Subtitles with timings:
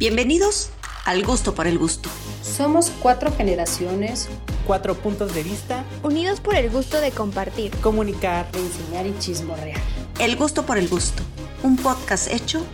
[0.00, 0.70] Bienvenidos
[1.04, 2.08] al gusto por el gusto.
[2.42, 4.30] Somos cuatro generaciones,
[4.66, 9.78] cuatro puntos de vista, unidos por el gusto de compartir, comunicar, enseñar y chismorrear.
[10.18, 11.22] El gusto por el gusto,
[11.62, 12.64] un podcast hecho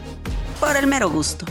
[0.60, 1.44] por el mero gusto.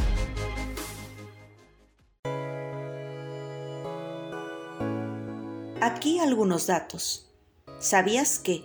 [5.81, 7.33] Aquí algunos datos.
[7.79, 8.63] ¿Sabías que,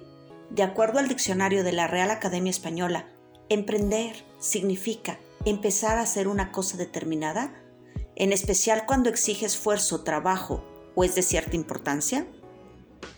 [0.50, 3.08] de acuerdo al diccionario de la Real Academia Española,
[3.48, 7.52] emprender significa empezar a hacer una cosa determinada?
[8.20, 10.62] en especial cuando exige esfuerzo, trabajo
[10.94, 12.26] o es de cierta importancia?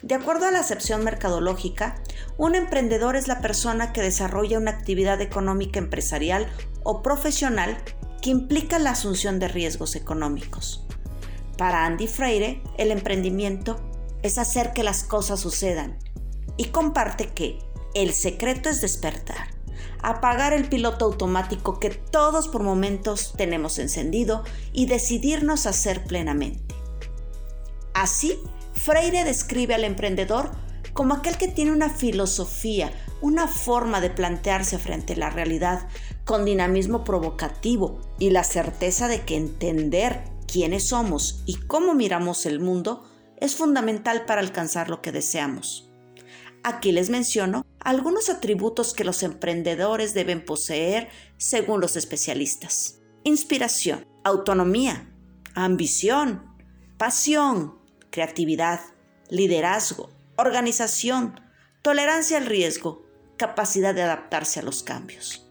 [0.03, 2.01] De acuerdo a la acepción mercadológica,
[2.39, 6.47] un emprendedor es la persona que desarrolla una actividad económica empresarial
[6.85, 7.77] o profesional
[8.21, 10.87] que implica la asunción de riesgos económicos.
[11.59, 13.81] Para Andy Freire, el emprendimiento
[14.23, 15.99] es hacer que las cosas sucedan
[16.57, 17.59] y comparte que
[17.95, 19.49] el secreto es despertar
[20.03, 26.75] apagar el piloto automático que todos por momentos tenemos encendido y decidirnos hacer plenamente.
[27.95, 28.39] Así,
[28.73, 30.51] Freire describe al emprendedor
[30.93, 35.89] como aquel que tiene una filosofía, una forma de plantearse frente a la realidad
[36.25, 42.61] con dinamismo provocativo y la certeza de que entender quiénes somos y cómo miramos el
[42.61, 43.09] mundo
[43.41, 45.92] es fundamental para alcanzar lo que deseamos.
[46.65, 53.01] Aquí les menciono algunos atributos que los emprendedores deben poseer según los especialistas.
[53.25, 55.13] Inspiración, autonomía,
[55.55, 56.55] ambición,
[56.99, 57.79] pasión,
[58.11, 58.81] creatividad,
[59.29, 61.41] liderazgo, organización,
[61.83, 65.51] tolerancia al riesgo, capacidad de adaptarse a los cambios.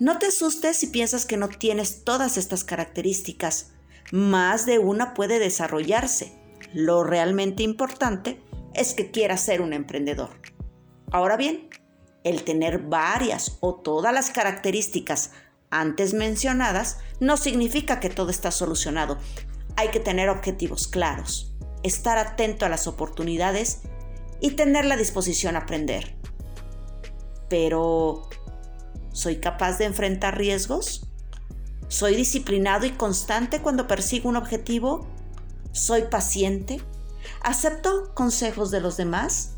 [0.00, 3.72] No te asustes si piensas que no tienes todas estas características.
[4.10, 6.32] Más de una puede desarrollarse.
[6.74, 8.42] Lo realmente importante
[8.76, 10.30] es que quieras ser un emprendedor.
[11.10, 11.68] Ahora bien,
[12.24, 15.32] el tener varias o todas las características
[15.70, 19.18] antes mencionadas no significa que todo está solucionado.
[19.76, 23.82] Hay que tener objetivos claros, estar atento a las oportunidades
[24.40, 26.16] y tener la disposición a aprender.
[27.48, 28.28] Pero,
[29.12, 31.08] ¿soy capaz de enfrentar riesgos?
[31.88, 35.06] ¿Soy disciplinado y constante cuando persigo un objetivo?
[35.72, 36.80] ¿Soy paciente?
[37.42, 39.56] ¿Acepto consejos de los demás?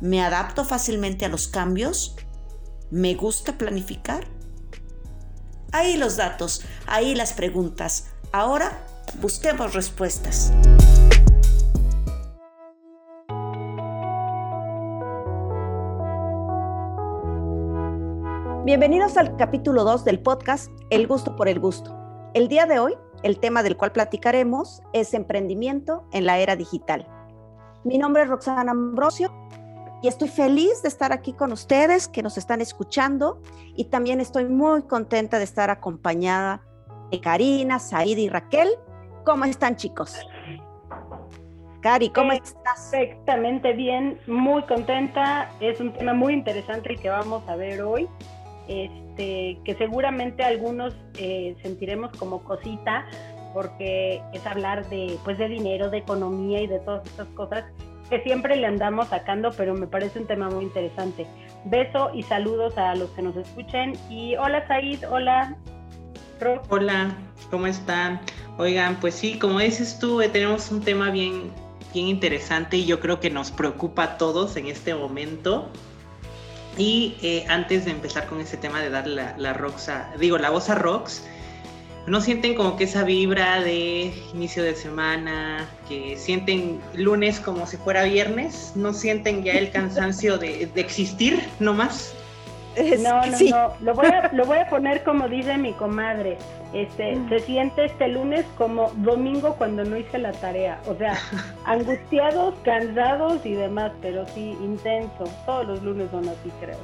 [0.00, 2.16] ¿Me adapto fácilmente a los cambios?
[2.90, 4.26] ¿Me gusta planificar?
[5.72, 8.06] Ahí los datos, ahí las preguntas.
[8.32, 8.86] Ahora
[9.20, 10.52] busquemos respuestas.
[18.64, 21.96] Bienvenidos al capítulo 2 del podcast El gusto por el gusto.
[22.34, 27.06] El día de hoy, el tema del cual platicaremos es emprendimiento en la era digital.
[27.84, 29.32] Mi nombre es Roxana Ambrosio
[30.02, 33.40] y estoy feliz de estar aquí con ustedes que nos están escuchando
[33.74, 36.62] y también estoy muy contenta de estar acompañada
[37.10, 38.68] de Karina, Said y Raquel.
[39.24, 40.16] ¿Cómo están chicos?
[41.80, 42.88] Cari, ¿cómo estás?
[42.90, 45.50] Perfectamente bien, muy contenta.
[45.60, 48.08] Es un tema muy interesante el que vamos a ver hoy,
[48.66, 53.06] este, que seguramente algunos eh, sentiremos como cosita,
[53.52, 57.64] porque es hablar de, pues, de dinero, de economía y de todas estas cosas
[58.08, 61.26] que siempre le andamos sacando, pero me parece un tema muy interesante.
[61.64, 63.92] Beso y saludos a los que nos escuchen.
[64.08, 65.56] Y hola Said, hola.
[66.68, 67.16] Hola,
[67.50, 68.20] ¿cómo están?
[68.58, 71.50] Oigan, pues sí, como dices tú, eh, tenemos un tema bien,
[71.92, 75.68] bien interesante y yo creo que nos preocupa a todos en este momento.
[76.78, 80.50] Y eh, antes de empezar con este tema de darle la, la, Roxa, digo, la
[80.50, 81.22] voz a Rox,
[82.08, 87.76] no sienten como que esa vibra de inicio de semana, que sienten lunes como si
[87.76, 92.14] fuera viernes, no sienten ya el cansancio de, existir nomás.
[92.98, 96.38] No, no, no, lo voy, a, lo voy a poner como dice mi comadre,
[96.72, 97.28] este, mm.
[97.28, 101.18] se siente este lunes como domingo cuando no hice la tarea, o sea,
[101.64, 106.78] angustiados, cansados y demás, pero sí, intenso, todos los lunes son así creo.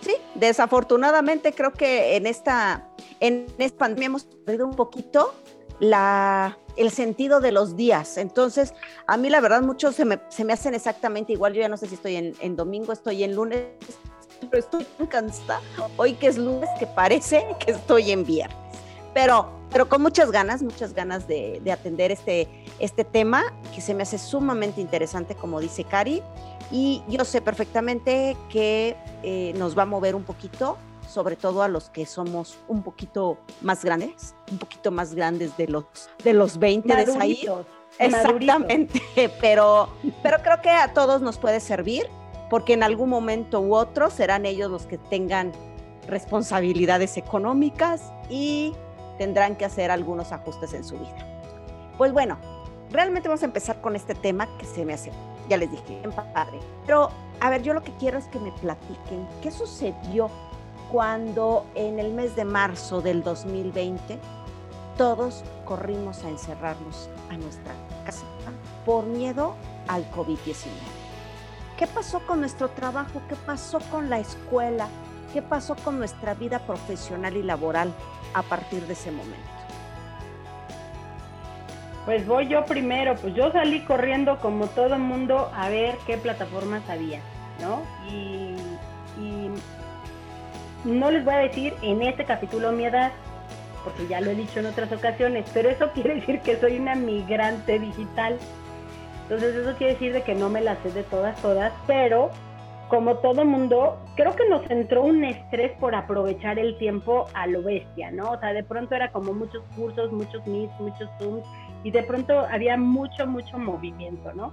[0.00, 2.88] Sí, desafortunadamente creo que en esta,
[3.20, 5.32] en esta pandemia hemos perdido un poquito
[5.78, 8.16] la, el sentido de los días.
[8.16, 8.74] Entonces,
[9.06, 11.52] a mí la verdad muchos se me, se me hacen exactamente igual.
[11.54, 13.66] Yo ya no sé si estoy en, en domingo, estoy en lunes,
[14.50, 15.60] pero estoy cansada
[15.96, 18.56] hoy que es lunes que parece que estoy en viernes.
[19.14, 22.48] Pero, pero con muchas ganas, muchas ganas de, de atender este,
[22.78, 23.42] este tema
[23.74, 26.22] que se me hace sumamente interesante, como dice Cari.
[26.70, 31.68] Y yo sé perfectamente que eh, nos va a mover un poquito, sobre todo a
[31.68, 35.84] los que somos un poquito más grandes, un poquito más grandes de los,
[36.24, 37.46] de los 20 de ahí.
[37.98, 39.02] Exactamente,
[39.40, 39.90] pero,
[40.22, 42.08] pero creo que a todos nos puede servir
[42.52, 45.52] porque en algún momento u otro serán ellos los que tengan
[46.06, 48.74] responsabilidades económicas y
[49.16, 51.16] tendrán que hacer algunos ajustes en su vida.
[51.96, 52.36] Pues bueno,
[52.90, 55.10] realmente vamos a empezar con este tema que se me hace,
[55.48, 56.02] ya les dije,
[56.34, 56.58] padre.
[56.84, 57.08] Pero,
[57.40, 60.28] a ver, yo lo que quiero es que me platiquen qué sucedió
[60.90, 64.18] cuando en el mes de marzo del 2020
[64.98, 67.72] todos corrimos a encerrarnos a nuestra
[68.04, 68.26] casa
[68.84, 69.54] por miedo
[69.88, 71.01] al COVID-19.
[71.76, 73.22] ¿Qué pasó con nuestro trabajo?
[73.28, 74.88] ¿Qué pasó con la escuela?
[75.32, 77.92] ¿Qué pasó con nuestra vida profesional y laboral
[78.34, 79.36] a partir de ese momento?
[82.04, 86.88] Pues voy yo primero, pues yo salí corriendo como todo mundo a ver qué plataformas
[86.90, 87.20] había,
[87.60, 87.82] ¿no?
[88.10, 88.56] Y
[90.84, 93.12] no les voy a decir en este capítulo mi edad,
[93.84, 96.96] porque ya lo he dicho en otras ocasiones, pero eso quiere decir que soy una
[96.96, 98.36] migrante digital.
[99.32, 102.28] Entonces eso quiere decir de que no me las sé de todas, todas, pero
[102.90, 107.62] como todo mundo, creo que nos entró un estrés por aprovechar el tiempo a lo
[107.62, 108.32] bestia, ¿no?
[108.32, 111.46] O sea, de pronto era como muchos cursos, muchos meets, muchos zooms,
[111.82, 114.52] y de pronto había mucho, mucho movimiento, ¿no?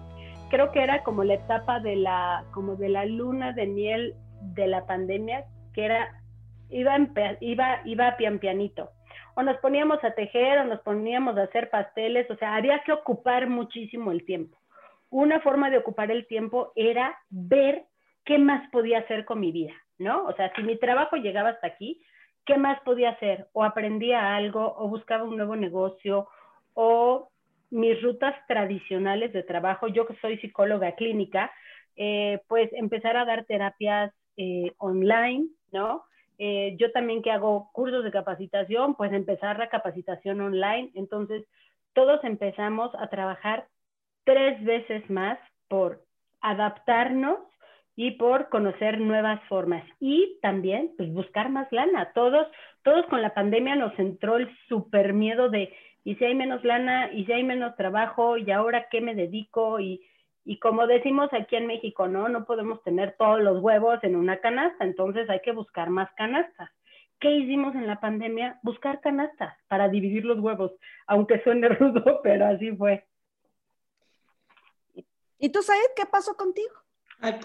[0.50, 4.68] Creo que era como la etapa de la, como de la luna de miel de
[4.68, 5.44] la pandemia,
[5.74, 6.22] que era,
[6.70, 6.96] iba,
[7.42, 8.92] iba, iba pian pianito
[9.36, 12.92] o nos poníamos a tejer o nos poníamos a hacer pasteles, o sea, había que
[12.92, 14.59] ocupar muchísimo el tiempo.
[15.10, 17.86] Una forma de ocupar el tiempo era ver
[18.26, 20.26] qué más podía hacer con mi vida, ¿no?
[20.26, 22.02] O sea, si mi trabajo llegaba hasta aquí,
[22.46, 23.48] ¿qué más podía hacer?
[23.54, 26.28] O aprendía algo, o buscaba un nuevo negocio,
[26.74, 27.30] o
[27.72, 31.52] mis rutas tradicionales de trabajo, yo que soy psicóloga clínica,
[31.96, 36.06] eh, pues empezar a dar terapias eh, online, ¿no?
[36.38, 40.92] Eh, yo también que hago cursos de capacitación, pues empezar la capacitación online.
[40.96, 41.44] Entonces,
[41.94, 43.68] todos empezamos a trabajar
[44.24, 46.02] tres veces más por
[46.42, 47.40] adaptarnos
[47.96, 52.12] y por conocer nuevas formas y también pues buscar más lana.
[52.14, 52.48] Todos,
[52.84, 55.74] todos con la pandemia nos entró el super miedo de
[56.06, 59.80] y si hay menos lana y si hay menos trabajo y ahora qué me dedico
[59.80, 60.02] y
[60.46, 62.28] y como decimos aquí en México, ¿no?
[62.28, 66.72] No podemos tener todos los huevos en una canasta, entonces hay que buscar más canastas.
[67.20, 68.60] ¿Qué hicimos en la pandemia?
[68.64, 70.72] Buscar canastas para dividir los huevos,
[71.06, 73.06] aunque suene rudo, pero así fue.
[75.40, 76.74] ¿Y tú, sabes qué pasó contigo?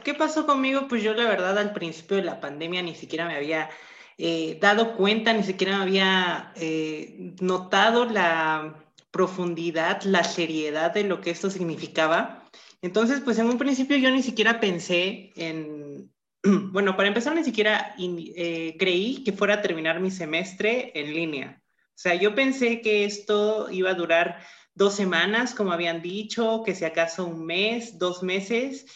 [0.02, 0.86] ¿Qué pasó conmigo?
[0.88, 3.70] Pues yo la verdad al principio de la pandemia ni siquiera me había
[4.18, 11.20] eh, dado cuenta, ni siquiera me había eh, notado la profundidad, la seriedad de lo
[11.20, 12.48] que esto significaba.
[12.82, 16.12] Entonces, pues en un principio yo ni siquiera pensé en,
[16.72, 21.62] bueno, para empezar, ni siquiera eh, creí que fuera a terminar mi semestre en línea.
[21.88, 24.40] O sea, yo pensé que esto iba a durar
[24.74, 28.86] dos semanas, como habían dicho, que si acaso un mes, dos meses,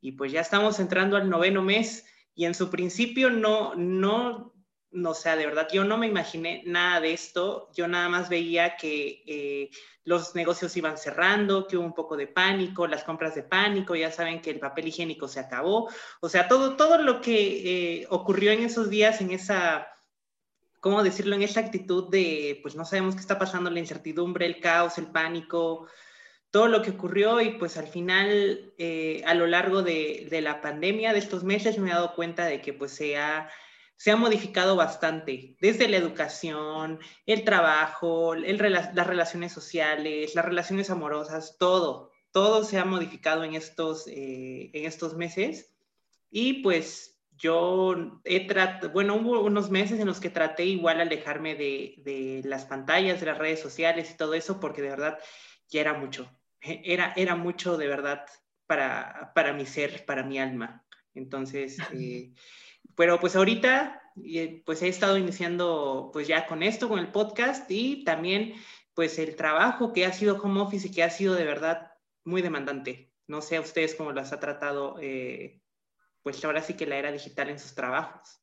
[0.00, 2.04] y pues ya estamos entrando al noveno mes.
[2.34, 4.54] Y en su principio no, no,
[4.90, 7.70] no, o sea, de verdad, yo no me imaginé nada de esto.
[7.74, 9.70] Yo nada más veía que eh,
[10.04, 14.10] los negocios iban cerrando, que hubo un poco de pánico, las compras de pánico, ya
[14.10, 15.88] saben que el papel higiénico se acabó,
[16.20, 19.86] o sea, todo, todo lo que eh, ocurrió en esos días, en esa,
[20.82, 24.60] ¿cómo decirlo?, en esa actitud de, pues no sabemos qué está pasando, la incertidumbre, el
[24.60, 25.86] caos, el pánico,
[26.50, 30.60] todo lo que ocurrió y pues al final, eh, a lo largo de, de la
[30.60, 33.48] pandemia, de estos meses, me he dado cuenta de que pues se ha
[34.02, 41.56] se ha modificado bastante, desde la educación, el trabajo, las relaciones sociales, las relaciones amorosas,
[41.56, 45.72] todo, todo se ha modificado en estos, eh, en estos meses.
[46.32, 47.11] Y pues
[47.42, 52.40] yo he tratado, bueno, hubo unos meses en los que traté igual alejarme de, de,
[52.44, 55.18] las pantallas, de las redes sociales y todo eso, porque de verdad
[55.68, 56.30] ya era mucho,
[56.60, 58.24] era, era mucho de verdad
[58.68, 60.86] para, para mi ser, para mi alma.
[61.14, 62.32] Entonces, eh,
[62.94, 67.68] pero pues ahorita eh, pues he estado iniciando pues ya con esto, con el podcast
[67.72, 68.54] y también
[68.94, 71.90] pues el trabajo que ha sido home office y que ha sido de verdad
[72.24, 73.10] muy demandante.
[73.26, 75.60] No sé a ustedes cómo las ha tratado eh,
[76.22, 78.40] pues ahora sí que la era digital en sus trabajos.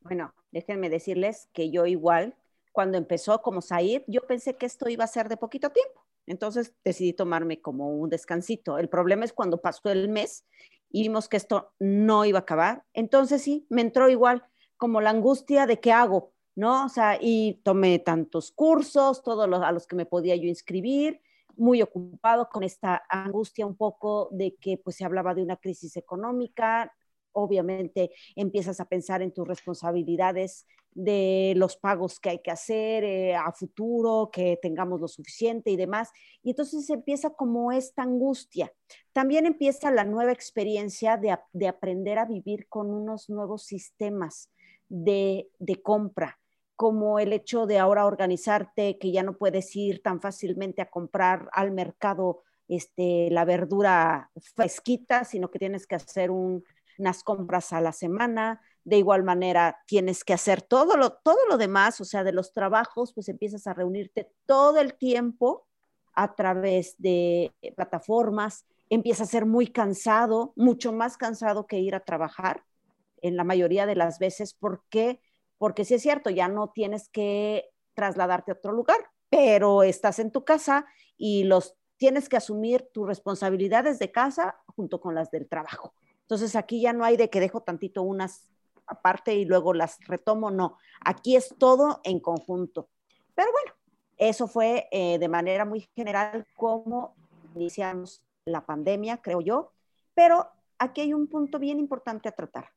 [0.00, 2.36] Bueno, déjenme decirles que yo igual,
[2.72, 6.06] cuando empezó como Said, yo pensé que esto iba a ser de poquito tiempo.
[6.26, 8.78] Entonces decidí tomarme como un descansito.
[8.78, 10.44] El problema es cuando pasó el mes
[10.90, 12.84] y vimos que esto no iba a acabar.
[12.92, 14.44] Entonces sí, me entró igual
[14.76, 16.84] como la angustia de qué hago, ¿no?
[16.84, 21.20] O sea, y tomé tantos cursos, todos los a los que me podía yo inscribir,
[21.56, 25.96] muy ocupado con esta angustia un poco de que pues se hablaba de una crisis
[25.96, 26.92] económica,
[27.32, 33.36] obviamente empiezas a pensar en tus responsabilidades de los pagos que hay que hacer eh,
[33.36, 36.10] a futuro, que tengamos lo suficiente y demás.
[36.42, 38.72] Y entonces empieza como esta angustia.
[39.12, 44.50] También empieza la nueva experiencia de, de aprender a vivir con unos nuevos sistemas
[44.88, 46.38] de, de compra.
[46.76, 51.48] Como el hecho de ahora organizarte, que ya no puedes ir tan fácilmente a comprar
[51.52, 57.92] al mercado este, la verdura fresquita, sino que tienes que hacer unas compras a la
[57.92, 58.60] semana.
[58.84, 62.52] De igual manera, tienes que hacer todo lo, todo lo demás, o sea, de los
[62.52, 65.66] trabajos, pues empiezas a reunirte todo el tiempo
[66.14, 72.00] a través de plataformas, empieza a ser muy cansado, mucho más cansado que ir a
[72.00, 72.64] trabajar
[73.22, 74.54] en la mayoría de las veces.
[74.54, 75.20] ¿Por qué?
[75.58, 78.98] Porque sí es cierto, ya no tienes que trasladarte a otro lugar,
[79.30, 80.86] pero estás en tu casa
[81.16, 85.94] y los tienes que asumir tus responsabilidades de casa junto con las del trabajo.
[86.22, 88.50] Entonces aquí ya no hay de que dejo tantito unas
[88.86, 90.78] aparte y luego las retomo, no.
[91.00, 92.88] Aquí es todo en conjunto.
[93.34, 93.72] Pero bueno,
[94.16, 97.14] eso fue eh, de manera muy general como
[97.54, 99.72] iniciamos la pandemia, creo yo.
[100.14, 100.48] Pero
[100.78, 102.75] aquí hay un punto bien importante a tratar.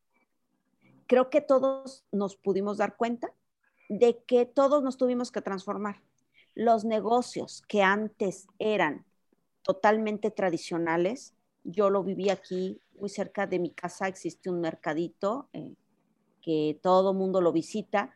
[1.10, 3.34] Creo que todos nos pudimos dar cuenta
[3.90, 6.04] de que todos nos tuvimos que transformar.
[6.54, 9.08] Los negocios que antes eran
[9.64, 15.74] totalmente tradicionales, yo lo viví aquí muy cerca de mi casa, existe un mercadito eh,
[16.44, 18.16] que todo mundo lo visita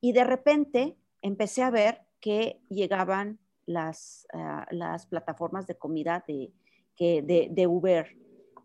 [0.00, 6.52] y de repente empecé a ver que llegaban las, ah, las plataformas de comida de,
[6.98, 8.16] de, de Uber,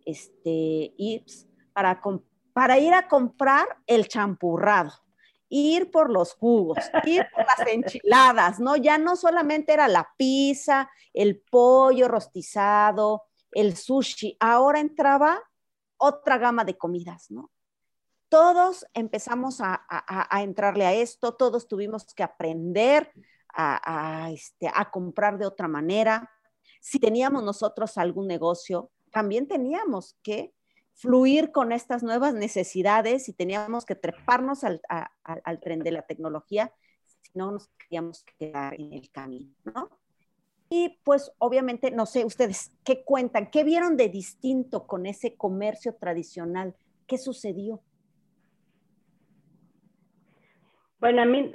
[0.03, 2.01] este, Eats, para,
[2.58, 4.92] para ir a comprar el champurrado,
[5.48, 8.76] ir por los jugos, ir por las enchiladas, ¿no?
[8.76, 15.40] Ya no solamente era la pizza, el pollo rostizado, el sushi, ahora entraba
[15.98, 17.52] otra gama de comidas, ¿no?
[18.28, 19.86] Todos empezamos a,
[20.42, 23.14] entrarle a esto, todos tuvimos que aprender
[23.54, 26.28] a, este, a comprar de otra manera,
[26.82, 30.57] si teníamos nosotros algún negocio, también teníamos que
[30.98, 34.82] fluir con estas nuevas necesidades y teníamos que treparnos al,
[35.62, 36.74] tren de la tecnología,
[37.06, 39.89] si no nos queríamos quedar en el camino, ¿no?
[40.70, 43.50] Y pues obviamente, no sé, ustedes, ¿qué cuentan?
[43.51, 46.75] ¿Qué vieron de distinto con ese comercio tradicional?
[47.06, 47.82] ¿Qué sucedió?
[51.00, 51.51] Bueno, a mí,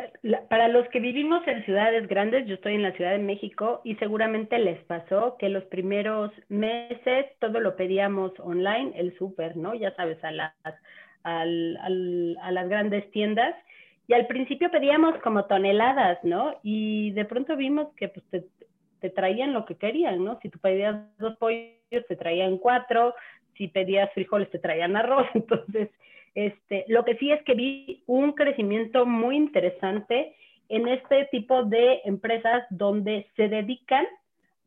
[0.49, 3.97] para los que vivimos en ciudades grandes, yo estoy en la Ciudad de México y
[3.97, 9.75] seguramente les pasó que los primeros meses todo lo pedíamos online, el súper, ¿no?
[9.75, 10.55] Ya sabes, a las,
[11.25, 11.45] a
[12.53, 13.57] las grandes tiendas.
[14.07, 16.55] Y al principio pedíamos como toneladas, ¿no?
[16.63, 18.45] Y de pronto vimos que pues, te,
[19.01, 20.39] te traían lo que querían, ¿no?
[20.41, 23.15] Si tú pedías dos pollos, te traían cuatro,
[23.57, 25.27] si pedías frijoles, te traían arroz.
[25.35, 25.91] Entonces,
[26.35, 30.35] este, lo que sí es que vi un crecimiento muy interesante
[30.69, 34.07] en este tipo de empresas donde se dedican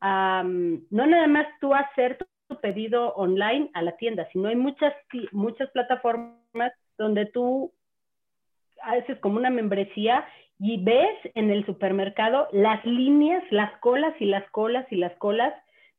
[0.01, 4.55] a mm, no nada más tú hacer tu pedido online a la tienda, sino hay
[4.55, 4.93] muchas,
[5.31, 7.73] muchas plataformas donde tú
[8.83, 10.25] haces como una membresía
[10.59, 15.53] y ves en el supermercado las líneas, las colas y las colas y las colas,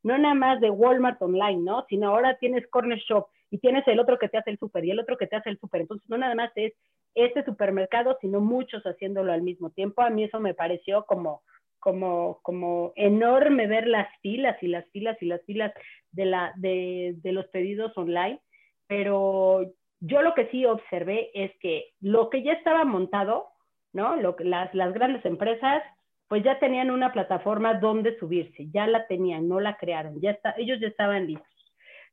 [0.06, 1.84] no nada más de Walmart online, ¿no?
[1.88, 4.90] Sino ahora tienes Corner Shop, y tienes el otro que te hace el súper y
[4.90, 5.82] el otro que te hace el súper.
[5.82, 6.72] Entonces, no nada más es
[7.14, 10.02] este supermercado, sino muchos haciéndolo al mismo tiempo.
[10.02, 11.42] A mí eso me pareció como,
[11.78, 15.72] como, como enorme ver las filas y las filas y las filas
[16.12, 18.40] de, la, de, de los pedidos online,
[18.86, 23.46] pero yo lo que sí observé es que lo que ya estaba montado,
[23.92, 24.16] ¿no?
[24.16, 25.82] Lo, las, las grandes empresas,
[26.28, 30.54] pues ya tenían una plataforma donde subirse, ya la tenían, no la crearon, ya está,
[30.58, 31.46] ellos ya estaban listos.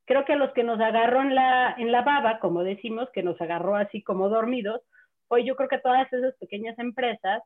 [0.05, 3.23] Creo que a los que nos agarró en la, en la baba, como decimos, que
[3.23, 4.81] nos agarró así como dormidos,
[5.27, 7.41] fue yo creo que todas esas pequeñas empresas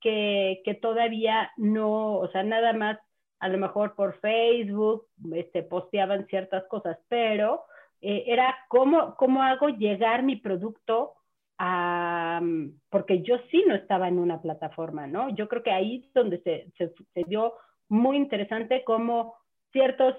[0.00, 2.98] que, que todavía no, o sea, nada más
[3.40, 7.64] a lo mejor por Facebook, este, posteaban ciertas cosas, pero
[8.00, 11.14] eh, era cómo, cómo hago llegar mi producto
[12.90, 15.30] porque yo sí no estaba en una plataforma, ¿no?
[15.30, 17.54] Yo creo que ahí es donde se, se, se dio
[17.88, 19.34] muy interesante cómo
[19.70, 20.16] ciertos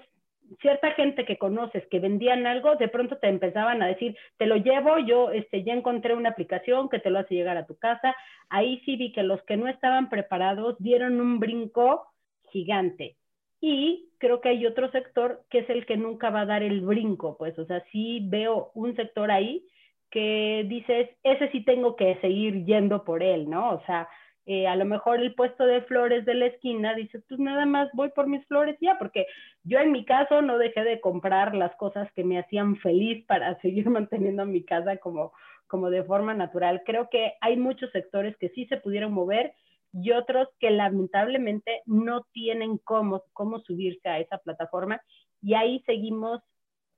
[0.62, 4.58] cierta gente que conoces que vendían algo, de pronto te empezaban a decir, te lo
[4.58, 8.16] llevo, yo este, ya encontré una aplicación que te lo hace llegar a tu casa.
[8.50, 12.06] Ahí sí vi que los que no estaban preparados dieron un brinco
[12.50, 13.16] gigante.
[13.62, 16.82] Y creo que hay otro sector que es el que nunca va a dar el
[16.82, 19.66] brinco, pues, o sea, sí veo un sector ahí
[20.14, 23.72] que dices, ese sí tengo que seguir yendo por él, ¿no?
[23.72, 24.08] O sea,
[24.46, 27.90] eh, a lo mejor el puesto de flores de la esquina, dices, pues nada más
[27.94, 29.26] voy por mis flores ya, porque
[29.64, 33.60] yo en mi caso no dejé de comprar las cosas que me hacían feliz para
[33.62, 35.34] seguir manteniendo mi casa como,
[35.66, 36.84] como de forma natural.
[36.86, 39.54] Creo que hay muchos sectores que sí se pudieron mover
[39.94, 45.02] y otros que lamentablemente no tienen cómo, cómo subirse a esa plataforma
[45.42, 46.42] y ahí seguimos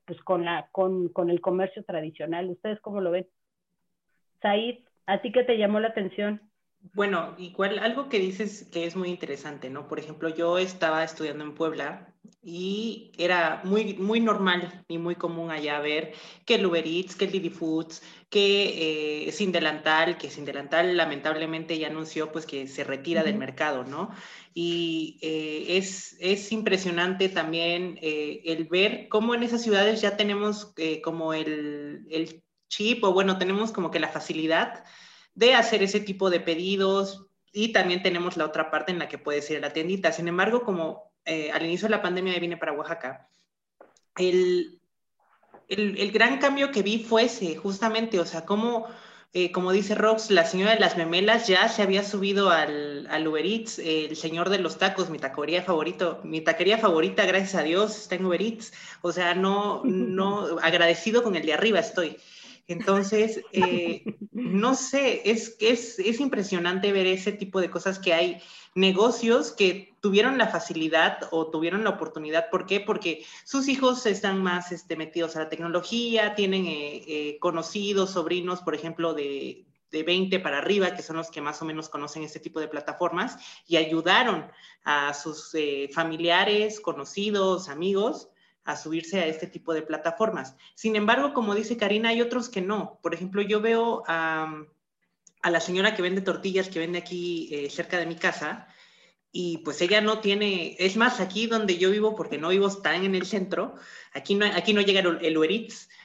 [0.06, 2.48] pues con, la, con, con el comercio tradicional.
[2.50, 3.28] ¿Ustedes cómo lo ven?
[4.40, 6.40] Said, ¿a ti qué te llamó la atención?
[6.94, 9.88] Bueno, igual algo que dices que es muy interesante, ¿no?
[9.88, 12.12] Por ejemplo, yo estaba estudiando en Puebla
[12.42, 16.12] y era muy, muy normal y muy común allá ver
[16.44, 20.96] que el Uber Eats, que el Didi Foods, que eh, Sin Delantal, que Sin Delantal
[20.96, 24.10] lamentablemente ya anunció pues que se retira del mercado, ¿no?
[24.54, 30.74] Y eh, es, es, impresionante también eh, el ver cómo en esas ciudades ya tenemos
[31.02, 34.84] como el, el chip o bueno, tenemos como que la facilidad
[35.36, 39.18] de hacer ese tipo de pedidos y también tenemos la otra parte en la que
[39.18, 40.10] puedes ir a la tiendita.
[40.10, 43.28] Sin embargo, como eh, al inicio de la pandemia vine para Oaxaca,
[44.16, 44.80] el,
[45.68, 48.86] el, gran cambio que vi fue ese, justamente, o sea, como,
[49.34, 53.28] eh, como dice Rox, la señora de las memelas ya se había subido al, al
[53.28, 57.62] Uber Eats, el señor de los tacos, mi taquería favorito, mi taquería favorita, gracias a
[57.62, 62.16] Dios, está en Uber Eats, o sea, no, no, agradecido con el de arriba estoy.
[62.68, 68.42] Entonces, eh, no sé, es, es, es impresionante ver ese tipo de cosas que hay
[68.74, 72.50] negocios que tuvieron la facilidad o tuvieron la oportunidad.
[72.50, 72.80] ¿Por qué?
[72.80, 78.62] Porque sus hijos están más este, metidos a la tecnología, tienen eh, eh, conocidos, sobrinos,
[78.62, 82.24] por ejemplo, de, de 20 para arriba, que son los que más o menos conocen
[82.24, 84.50] este tipo de plataformas, y ayudaron
[84.82, 85.56] a sus
[85.92, 88.28] familiares, conocidos, amigos
[88.66, 90.56] a subirse a este tipo de plataformas.
[90.74, 92.98] Sin embargo, como dice Karina, hay otros que no.
[93.00, 94.64] Por ejemplo, yo veo a,
[95.42, 98.66] la señora que vende tortillas, que vende aquí eh, cerca de mi casa,
[99.30, 103.04] y pues ella no tiene, es más, aquí donde yo vivo, porque no vivo tan
[103.04, 103.74] en el centro,
[104.12, 105.50] aquí no, aquí no llega el Uber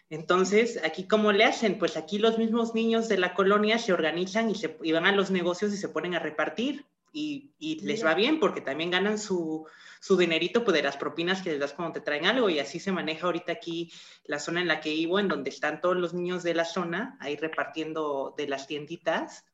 [0.10, 1.80] Entonces, aquí cómo le hacen?
[1.80, 5.13] Pues aquí los mismos niños de la colonia se organizan y, se, y van a
[5.13, 9.68] los negocios y se ponen a repartir y, les va bien porque también ganan su,
[10.00, 12.80] su dinerito pues, de las propinas que les das cuando te traen algo y así
[12.80, 13.91] se maneja ahorita aquí
[14.25, 17.18] la zona en la que vivo, en donde están todos los niños de la zona
[17.20, 19.46] ahí repartiendo de las tienditas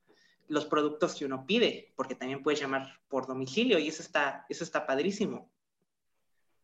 [0.48, 4.64] los productos que uno pide, porque también puedes llamar por domicilio y eso está, eso
[4.64, 5.52] está padrísimo.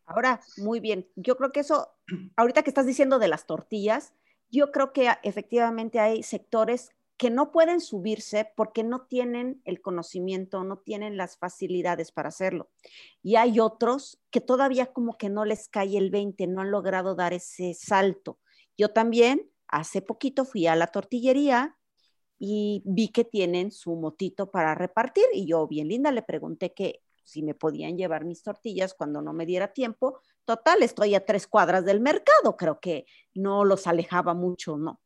[0.05, 1.09] Ahora, muy bien.
[1.15, 1.93] Yo creo que eso,
[2.35, 4.13] ahorita que estás diciendo de las tortillas,
[4.49, 10.63] yo creo que efectivamente hay sectores que no pueden subirse porque no tienen el conocimiento,
[10.63, 12.69] no tienen las facilidades para hacerlo.
[13.21, 17.15] Y hay otros que todavía como que no les cae el 20, no han logrado
[17.15, 18.39] dar ese salto.
[18.77, 21.77] Yo también hace poquito fui a la tortillería
[22.39, 27.01] y vi que tienen su motito para repartir y yo bien linda le pregunté que
[27.23, 30.19] si me podían llevar mis tortillas cuando no me diera tiempo.
[30.45, 34.99] Total, estoy a tres cuadras del mercado, creo que no los alejaba mucho, ¿no?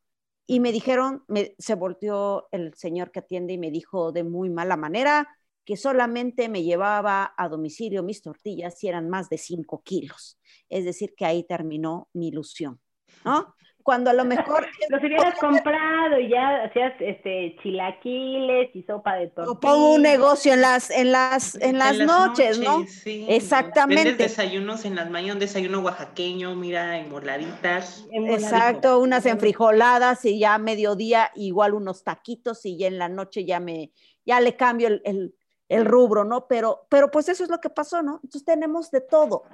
[0.50, 1.24] Y me dijeron,
[1.58, 5.28] se volteó el señor que atiende y me dijo de muy mala manera
[5.66, 10.40] que solamente me llevaba a domicilio mis tortillas si eran más de cinco kilos.
[10.70, 12.80] Es decir, que ahí terminó mi ilusión,
[13.26, 13.54] ¿no?
[13.88, 14.66] Cuando a lo mejor...
[14.90, 19.50] Los hubieras comprado y ya hacías este, chilaquiles y sopa de tortilla.
[19.50, 22.86] O pongo un negocio en las, en las, en las, noches, ¿no?
[22.86, 23.24] Sí.
[23.30, 24.04] Exactamente.
[24.04, 28.06] Vendes desayunos en las mañanas, un desayuno oaxaqueño, mira, en moladitas.
[28.12, 33.46] Exacto, unas enfrijoladas y ya a mediodía igual unos taquitos y ya en la noche
[33.46, 33.92] ya me,
[34.26, 35.34] ya le cambio el, el,
[35.70, 36.46] el rubro, ¿no?
[36.46, 38.20] Pero, pero pues eso es lo que pasó, ¿no?
[38.22, 39.44] Entonces tenemos de todo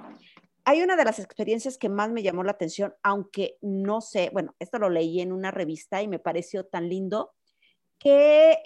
[0.65, 4.55] hay una de las experiencias que más me llamó la atención, aunque no sé, bueno,
[4.59, 7.33] esto lo leí en una revista y me pareció tan lindo,
[7.99, 8.57] que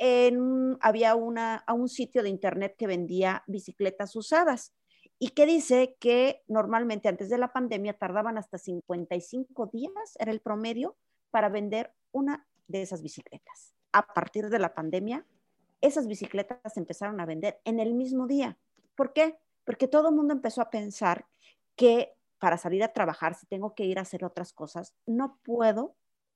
[0.82, 4.74] había una, un sitio de internet que vendía bicicletas usadas
[5.20, 10.40] y que dice que normalmente antes de la pandemia tardaban hasta 55 días, era el
[10.40, 10.98] promedio,
[11.32, 13.74] para vender una de esas bicicletas.
[13.92, 15.26] A partir de la pandemia,
[15.82, 18.58] esas bicicletas empezaron a vender en el mismo día.
[18.96, 19.38] ¿Por qué?
[19.66, 21.28] Porque todo el mundo empezó a pensar
[21.80, 25.96] que para salir a trabajar, si tengo que ir a hacer otras cosas, no puedo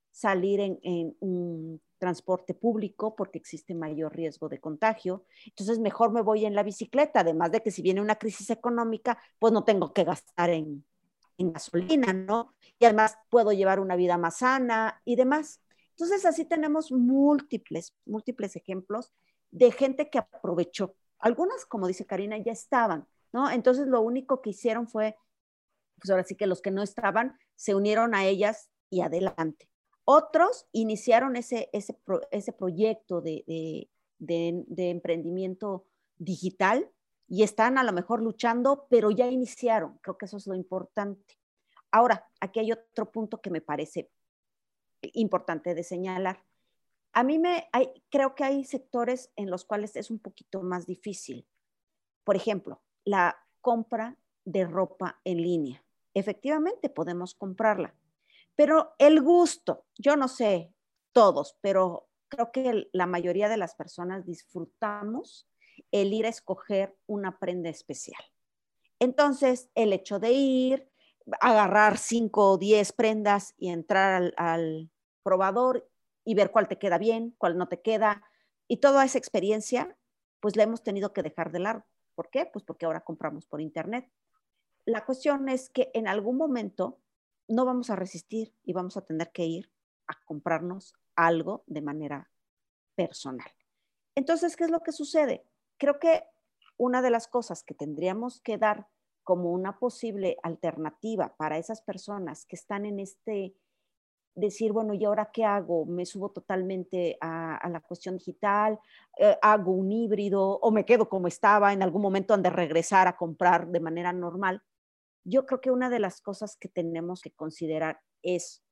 [0.10, 5.26] salir en, un transporte público porque existe mayor riesgo de contagio.
[5.48, 9.18] Entonces, mejor me voy en la bicicleta, además de que si viene una crisis económica,
[9.38, 10.86] pues no tengo que gastar en,
[11.38, 12.54] en gasolina, ¿no?
[12.80, 15.60] Y además puedo llevar una vida más sana y demás.
[15.90, 19.12] Entonces, así tenemos múltiples, múltiples ejemplos
[19.52, 20.96] de gente que aprovechó.
[21.20, 23.50] Algunas, como dice Karina, ya estaban, ¿no?
[23.52, 25.18] Entonces, lo único que hicieron fue
[26.04, 29.70] pues ahora sí que los que no estaban se unieron a ellas y adelante.
[30.04, 31.98] Otros iniciaron ese, ese,
[32.32, 33.88] ese proyecto de,
[34.20, 35.86] de, emprendimiento
[36.18, 36.92] digital
[37.30, 39.98] y están a lo mejor luchando, pero ya iniciaron.
[40.00, 41.40] Creo que eso es lo importante.
[41.90, 44.12] Ahora, aquí hay otro punto que me parece
[45.02, 46.44] importante de señalar.
[47.14, 50.86] A mí me hay, creo que hay sectores en los cuales es un poquito más
[50.86, 51.48] difícil.
[52.26, 55.83] Por ejemplo, la compra de ropa en línea
[56.14, 57.96] efectivamente podemos comprarla.
[58.56, 60.74] Pero el gusto, yo no sé
[61.12, 65.48] todos, pero creo que la mayoría de las personas disfrutamos
[65.92, 68.22] el ir a escoger una prenda especial.
[69.00, 70.90] Entonces, el hecho de ir,
[71.40, 74.90] agarrar cinco o diez prendas y entrar al,
[75.24, 75.90] probador
[76.26, 78.24] y ver cuál te queda bien, cuál no te queda,
[78.68, 79.98] y toda esa experiencia,
[80.42, 81.86] pues la hemos tenido que dejar de largo.
[82.16, 82.46] ¿Por qué?
[82.46, 84.10] Pues porque ahora compramos por internet.
[84.86, 87.00] La cuestión es que en algún momento
[87.48, 89.72] no vamos a resistir y vamos a tener que ir
[90.08, 92.32] a comprarnos algo de manera
[92.96, 93.50] personal.
[94.16, 95.46] Entonces, ¿qué es lo que sucede?
[95.78, 96.24] Creo que
[96.78, 98.88] una de las cosas que tendríamos que dar
[99.24, 103.56] como una posible alternativa para esas personas que están en este
[104.36, 105.86] decir, bueno, ¿y ahora qué hago?
[105.86, 108.80] ¿Me subo totalmente a, la cuestión digital?
[109.18, 110.60] Eh, ¿Hago un híbrido?
[110.60, 111.72] ¿O me quedo como estaba?
[111.72, 114.62] En algún momento han de regresar a comprar de manera normal.
[115.24, 118.64] Yo creo que una de las cosas que tenemos que considerar es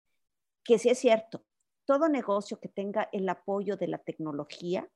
[0.63, 1.43] que si es cierto,
[1.85, 4.89] todo negocio que tenga el apoyo de la tecnología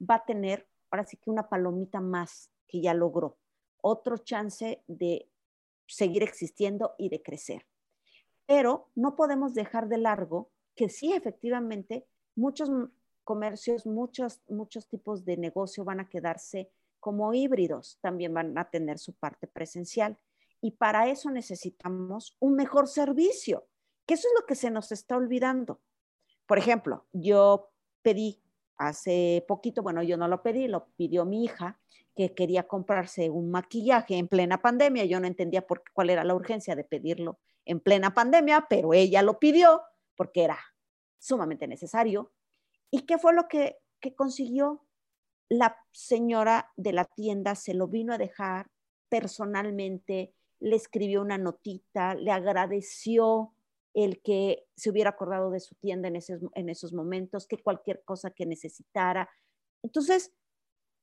[0.00, 3.38] va a tener ahora sí que una palomita más que ya logró,
[3.80, 5.30] otro chance de
[5.86, 7.66] seguir existiendo y de crecer.
[8.46, 12.70] Pero no podemos dejar de largo que sí, efectivamente, muchos
[13.24, 18.98] comercios, muchos, muchos tipos de negocio van a quedarse como híbridos, también van a tener
[18.98, 20.18] su parte presencial.
[20.60, 23.66] Y para eso necesitamos un mejor servicio,
[24.06, 25.80] que eso es lo que se nos está olvidando.
[26.46, 27.70] Por ejemplo, yo
[28.02, 28.42] pedí
[28.76, 31.80] hace poquito, bueno, yo no lo pedí, lo pidió mi hija,
[32.14, 35.04] que quería comprarse un maquillaje en plena pandemia.
[35.04, 39.22] Yo no entendía por cuál era la urgencia de pedirlo en plena pandemia, pero ella
[39.22, 39.82] lo pidió
[40.16, 40.58] porque era
[41.18, 42.32] sumamente necesario.
[42.90, 44.86] ¿Y qué fue lo que, que consiguió?
[45.48, 48.70] La señora de la tienda se lo vino a dejar
[49.08, 53.52] personalmente, le escribió una notita, le agradeció
[53.94, 58.04] el que se hubiera acordado de su tienda en esos, en esos momentos, que cualquier
[58.04, 59.30] cosa que necesitara.
[59.82, 60.34] Entonces,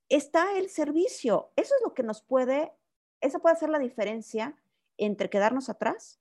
[0.10, 1.52] está el servicio.
[1.56, 2.72] Eso es lo que nos puede,
[3.20, 4.56] esa puede hacer la diferencia
[4.98, 6.20] entre quedarnos atrás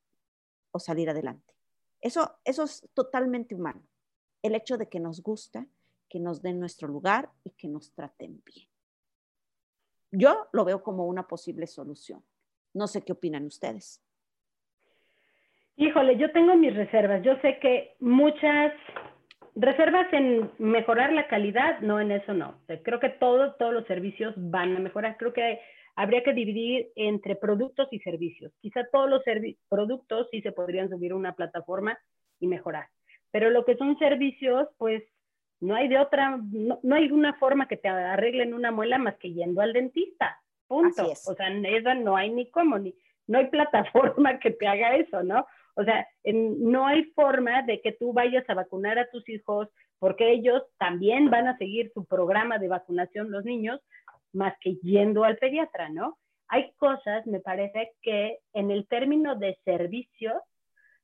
[0.70, 1.54] o salir adelante.
[2.00, 3.82] Eso, eso es totalmente humano.
[4.42, 5.66] El hecho de que nos gusta,
[6.08, 8.68] que nos den nuestro lugar y que nos traten bien.
[10.10, 12.24] Yo lo veo como una posible solución.
[12.74, 14.02] No sé qué opinan ustedes.
[15.76, 17.22] Híjole, yo tengo mis reservas.
[17.22, 18.72] Yo sé que muchas
[19.54, 22.58] reservas en mejorar la calidad, no en eso no.
[22.82, 25.16] creo que todos todos los servicios van a mejorar.
[25.18, 25.60] Creo que
[25.94, 28.52] habría que dividir entre productos y servicios.
[28.60, 29.22] Quizá todos los
[29.68, 31.98] productos sí se podrían subir a una plataforma
[32.40, 32.88] y mejorar.
[33.30, 35.02] Pero lo que son servicios, pues
[35.60, 39.16] no hay de otra, no, no hay una forma que te arreglen una muela más
[39.16, 40.38] que yendo al dentista.
[40.72, 41.12] Punto.
[41.26, 42.94] O sea, esa no hay ni cómo, ni,
[43.26, 45.46] no hay plataforma que te haga eso, ¿no?
[45.74, 50.32] O sea, no hay forma de que tú vayas a vacunar a tus hijos porque
[50.32, 53.80] ellos también van a seguir su programa de vacunación los niños
[54.32, 56.18] más que yendo al pediatra, ¿no?
[56.48, 60.40] Hay cosas, me parece, que en el término de servicios,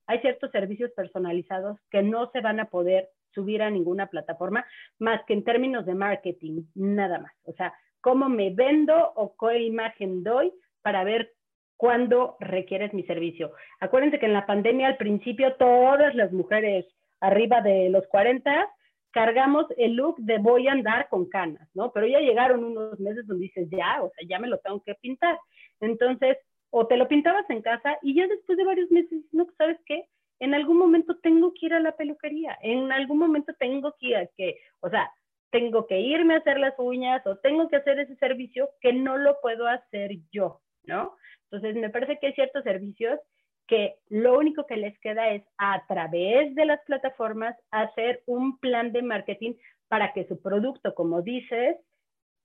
[0.06, 4.64] hay ciertos servicios personalizados que no se van a poder subir a ninguna plataforma
[4.98, 7.32] más que en términos de marketing, nada más.
[7.44, 7.74] O sea,
[8.08, 11.34] cómo me vendo o qué imagen doy para ver
[11.76, 13.52] cuando requieres mi servicio.
[13.80, 16.86] Acuérdense que en la pandemia al principio todas las mujeres
[17.20, 18.66] arriba de los 40
[19.10, 21.92] cargamos el look de voy a andar con canas, ¿no?
[21.92, 24.94] Pero ya llegaron unos meses donde dices, ya, o sea, ya me lo tengo que
[24.94, 25.38] pintar.
[25.80, 26.38] Entonces,
[26.70, 30.06] o te lo pintabas en casa y ya después de varios meses, no, ¿sabes qué?
[30.40, 34.16] En algún momento tengo que ir a la peluquería, en algún momento tengo que ir
[34.16, 35.12] a que, o sea,
[35.50, 39.16] tengo que irme a hacer las uñas o tengo que hacer ese servicio que no
[39.16, 41.16] lo puedo hacer yo, ¿no?
[41.50, 43.18] Entonces, me parece que hay ciertos servicios
[43.66, 48.92] que lo único que les queda es a través de las plataformas hacer un plan
[48.92, 49.54] de marketing
[49.88, 51.76] para que su producto, como dices,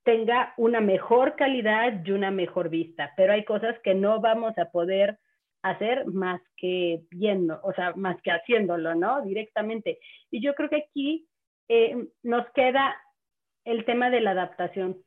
[0.04, 3.14] tenga una mejor calidad y una mejor vista.
[3.16, 5.18] Pero hay cosas que no vamos a poder
[5.62, 9.22] hacer más que viendo, o sea, más que haciéndolo, ¿no?
[9.22, 10.00] Directamente.
[10.30, 11.26] Y yo creo que aquí
[11.68, 12.96] eh, nos queda
[13.66, 15.04] el tema de la adaptación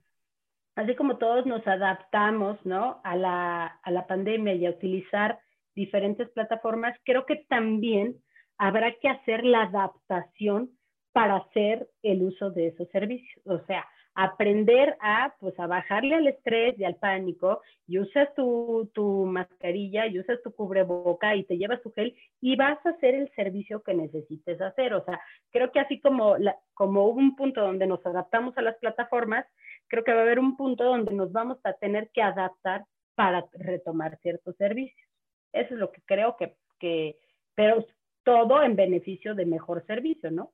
[0.77, 3.01] así como todos nos adaptamos ¿no?
[3.03, 5.41] a, la, a la pandemia y a utilizar
[5.75, 8.17] diferentes plataformas, creo que también
[8.59, 10.71] habrá que hacer la adaptación
[11.13, 13.45] para hacer el uso de esos servicios.
[13.47, 18.91] O sea, aprender a, pues, a bajarle al estrés y al pánico y usas tu,
[18.95, 23.15] tu mascarilla y usas tu cubreboca y te llevas tu gel y vas a hacer
[23.15, 24.95] el servicio que necesites hacer.
[24.95, 28.63] O sea, creo que así como, la, como hubo un punto donde nos adaptamos a
[28.63, 29.45] las plataformas,
[29.87, 33.45] creo que va a haber un punto donde nos vamos a tener que adaptar para
[33.53, 35.11] retomar ciertos servicios.
[35.53, 37.19] Eso es lo que creo que, que
[37.55, 37.85] pero
[38.25, 40.53] todo en beneficio de mejor servicio, ¿no?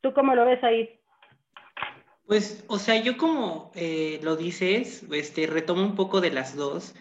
[0.00, 0.99] ¿Tú cómo lo ves ahí?
[2.30, 6.94] Pues, o sea, yo como eh, lo dices, este, retomo un poco de las dos,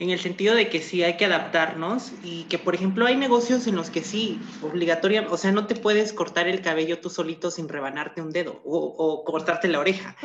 [0.00, 3.68] en el sentido de que sí hay que adaptarnos y que, por ejemplo, hay negocios
[3.68, 7.52] en los que sí, obligatoria, o sea, no te puedes cortar el cabello tú solito
[7.52, 10.16] sin rebanarte un dedo o, cortarte la oreja,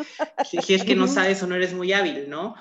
[0.44, 2.56] si, es que no sabes o no eres muy hábil, ¿no?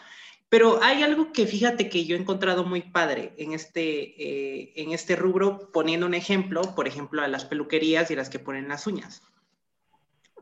[0.50, 4.92] Pero hay algo que fíjate que yo he encontrado muy padre en este, eh, en
[4.92, 8.86] este rubro, poniendo un ejemplo, por ejemplo, a las peluquerías y las que ponen las
[8.86, 9.22] uñas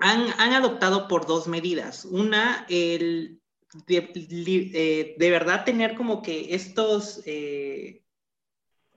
[0.01, 2.05] han, adoptado por dos medidas.
[2.05, 3.41] Una, el
[3.87, 4.13] de,
[4.75, 8.03] eh, verdad tener como que estos eh,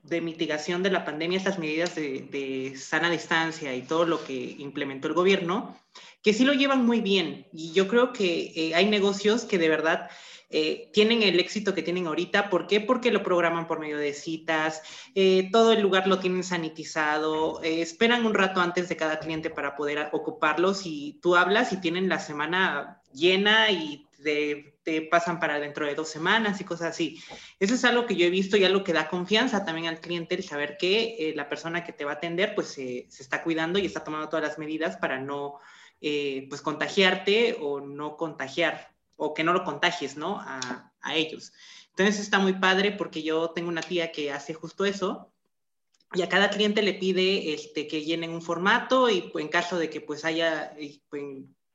[0.04, 5.08] de mitigación de la pandemia, estas medidas de, sana distancia y todo lo que implementó
[5.08, 5.78] el gobierno,
[6.22, 7.48] que sí lo llevan muy bien.
[7.52, 10.10] Y yo creo que eh, hay negocios que de verdad
[10.50, 12.50] eh, tienen el éxito que tienen ahorita.
[12.50, 12.80] ¿Por qué?
[12.80, 14.82] Porque lo programan por medio de citas,
[15.14, 19.50] eh, todo el lugar lo tienen sanitizado, eh, esperan un rato antes de cada cliente
[19.50, 24.74] para poder ocuparlos y tú hablas y tienen la semana llena y te,
[25.12, 27.22] pasan para dentro de dos semanas y cosas así.
[27.60, 30.36] Eso es algo que yo he visto y algo que da confianza también al cliente,
[30.36, 33.86] el saber que la persona que te va a atender pues se está cuidando y
[33.86, 35.60] está tomando todas las medidas para no
[36.00, 40.40] pues contagiarte o no contagiar o que no lo contagies, ¿no?
[40.40, 41.54] A, ellos.
[41.92, 45.32] Entonces está muy padre porque yo tengo una tía que hace justo eso
[46.14, 49.78] y a cada cliente le pide este, que llenen un formato y pues, en caso
[49.78, 50.76] de que pues haya,
[51.10, 51.24] pues,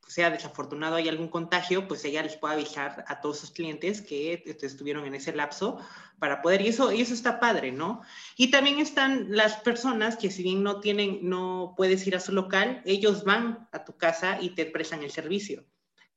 [0.06, 4.42] sea desafortunado, hay algún contagio, pues ella les puede avisar a todos sus clientes que
[4.44, 5.78] este, estuvieron en ese lapso
[6.18, 8.02] para poder, y eso, y eso está padre, ¿no?
[8.36, 12.32] Y también están las personas que si bien no tienen, no puedes ir a su
[12.32, 15.64] local, ellos van a tu casa y te prestan el servicio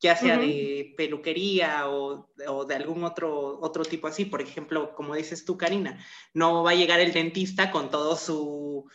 [0.02, 2.30] ya sea de peluquería o,
[2.68, 4.26] de algún otro, otro tipo así.
[4.26, 6.00] Por ejemplo, como dices tú, Karina,
[6.34, 8.88] no va a llegar el dentista con todo su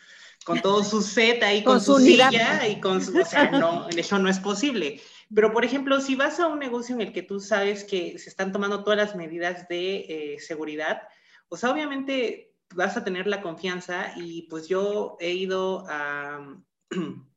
[0.45, 4.19] con todo su set ahí, con, su, silla y con su, o sea, no, eso
[4.19, 5.01] no es posible.
[5.35, 8.31] Pero, por ejemplo, si vas a un negocio en el que tú sabes que se
[8.31, 11.03] están tomando todas las medidas de eh, seguridad,
[11.49, 16.57] pues obviamente vas a tener la confianza y pues yo he ido a...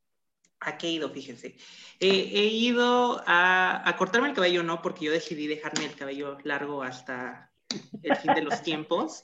[0.65, 1.10] ¿A qué he ido?
[1.10, 1.56] Fíjense.
[1.99, 7.52] he ido a, cortarme el cabello, no, porque yo decidí dejarme el cabello largo hasta
[8.02, 9.23] el fin de los tiempos,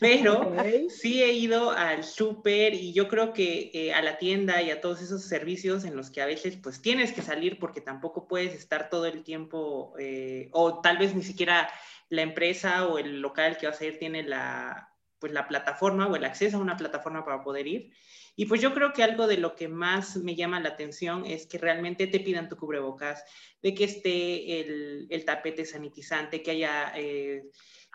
[0.00, 0.54] pero
[0.88, 4.80] sí he ido al súper y yo creo que eh, a la tienda y a
[4.80, 8.54] todos esos servicios en los que a veces pues tienes que salir porque tampoco puedes
[8.54, 11.70] estar todo el tiempo eh, o tal vez ni siquiera
[12.08, 16.16] la empresa o el local que vas a ir tiene la, pues, la plataforma o
[16.16, 17.92] el acceso a una plataforma para poder ir.
[18.36, 21.46] Y pues yo creo que algo de lo que más me llama la atención es
[21.46, 23.24] que realmente te pidan tu cubrebocas,
[23.62, 27.44] de que esté el, tapete sanitizante, que haya eh,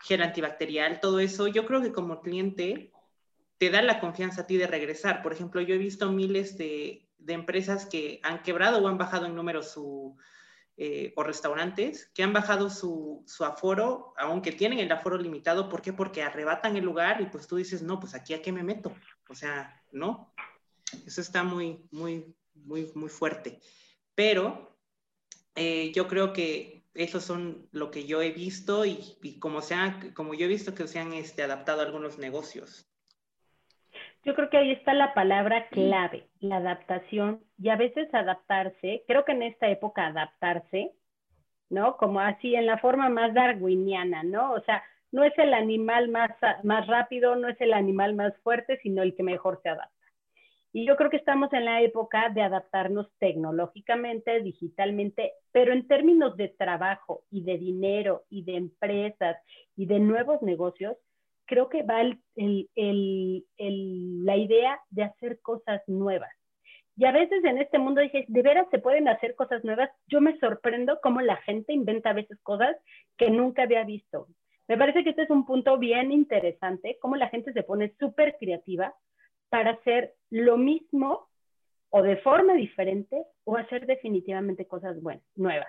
[0.02, 1.46] gel antibacterial, todo eso.
[1.46, 2.90] Yo creo que como cliente
[3.58, 5.22] te da la confianza a ti de regresar.
[5.22, 9.34] Por ejemplo, yo he visto miles de, empresas que han quebrado o han bajado en
[9.34, 10.16] número su,
[10.78, 15.68] eh, o restaurantes que han bajado su, su, aforo, aunque tienen el aforo limitado.
[15.68, 15.92] ¿Por qué?
[15.92, 18.94] Porque arrebatan el lugar y pues tú dices, no, pues aquí a qué me meto.
[19.30, 20.34] O sea, ¿no?
[21.06, 23.60] Eso está muy, muy, muy, muy fuerte.
[24.14, 24.76] Pero
[25.54, 28.98] eh, yo creo que esos son lo que yo he visto y,
[29.38, 29.60] como,
[30.14, 32.86] como yo he visto que se han este, adaptado algunos negocios.
[34.24, 39.24] Yo creo que ahí está la palabra clave, la adaptación y a veces adaptarse, creo
[39.24, 40.92] que en esta época adaptarse,
[41.70, 41.96] ¿no?
[41.96, 44.52] Como así en la forma más darwiniana, ¿no?
[44.52, 44.82] O sea,
[45.12, 46.30] no es el animal más,
[46.62, 49.94] más rápido, no es el animal más fuerte, sino el que mejor se adapta.
[50.72, 56.36] Y yo creo que estamos en la época de adaptarnos tecnológicamente, digitalmente, pero en términos
[56.36, 59.36] de trabajo y de dinero y de empresas
[59.76, 60.96] y de nuevos negocios,
[61.46, 66.30] creo que va la idea de hacer cosas nuevas.
[66.96, 69.90] Y a veces en este mundo dije, ¿de veras se pueden hacer cosas nuevas?
[70.06, 72.76] Yo me sorprendo cómo la gente inventa a veces cosas
[73.16, 74.28] que nunca había visto.
[74.70, 78.36] Me parece que este es un punto bien interesante, cómo la gente se pone súper
[78.38, 78.94] creativa
[79.48, 81.26] para hacer lo mismo
[81.88, 85.66] o de forma diferente o hacer definitivamente cosas buenas, nuevas.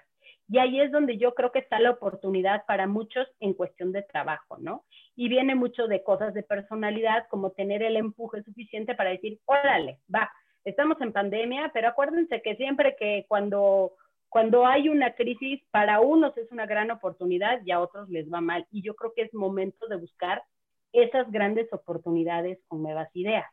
[0.48, 4.04] Y ahí es donde yo creo que está la oportunidad para muchos en cuestión de
[4.04, 4.86] trabajo, ¿no?
[5.16, 9.98] Y viene mucho de cosas de personalidad, como tener el empuje suficiente para decir, órale,
[10.14, 10.32] va,
[10.64, 13.94] estamos en pandemia, pero acuérdense que siempre que cuando,
[14.32, 18.42] cuando hay una crisis, para unos es una gran oportunidad y a otros les va
[18.42, 18.66] mal.
[18.72, 20.44] Y yo creo que es momento de buscar
[20.92, 23.46] esas grandes oportunidades con nuevas ideas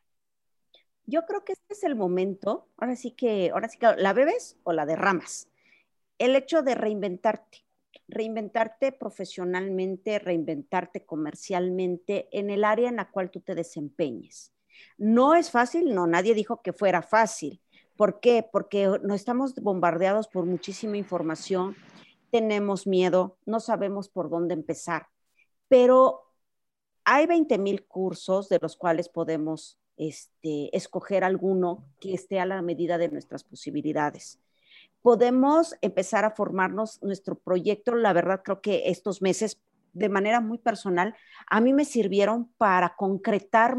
[1.09, 4.57] yo creo que este es el momento, ahora sí que, ahora sí que la bebes
[4.63, 5.49] o la derramas.
[6.19, 7.65] El hecho de reinventarte,
[8.07, 14.53] reinventarte profesionalmente, reinventarte comercialmente en el área en la cual tú te desempeñes.
[14.97, 17.59] No es fácil, no, nadie dijo que fuera fácil,
[17.99, 18.47] ¿Por qué?
[18.49, 21.75] Porque no estamos bombardeados por muchísima información,
[22.31, 25.07] tenemos miedo, no sabemos por dónde empezar,
[25.67, 26.21] pero
[27.03, 32.61] hay 20 mil cursos de los cuales podemos este, escoger alguno que esté a la
[32.61, 34.39] medida de nuestras posibilidades.
[35.01, 37.95] Podemos empezar a formarnos nuestro proyecto.
[37.95, 39.59] La verdad, creo que estos meses,
[39.91, 43.75] de manera muy personal, a mí me sirvieron para concretar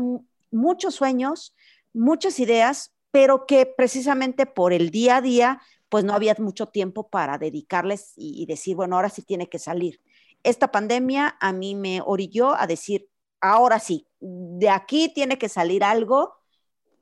[0.51, 1.57] muchos sueños,
[1.95, 7.09] muchas ideas, pero que precisamente por el día a día, pues no había mucho tiempo
[7.09, 10.01] para dedicarles y, decir, bueno, ahora sí tiene que salir.
[10.43, 13.09] Esta pandemia a mí me orilló a decir,
[13.41, 16.35] ahora sí, de aquí tiene que salir algo.